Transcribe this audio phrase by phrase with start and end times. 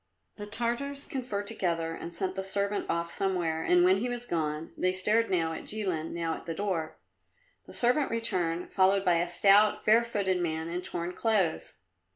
[0.37, 4.71] The Tartars conferred together, and sent the servant off somewhere, and when he was gone
[4.75, 6.97] they stared now at Jilin, now at the door.
[7.67, 11.73] The servant returned, followed by a stout, bare footed man, in torn clothes.